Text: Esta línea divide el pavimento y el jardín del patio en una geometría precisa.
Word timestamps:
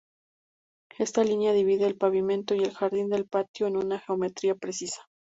Esta 0.97 1.23
línea 1.23 1.53
divide 1.53 1.85
el 1.85 1.95
pavimento 1.95 2.55
y 2.55 2.63
el 2.63 2.73
jardín 2.73 3.07
del 3.11 3.27
patio 3.27 3.67
en 3.67 3.77
una 3.77 3.99
geometría 3.99 4.55
precisa. 4.55 5.03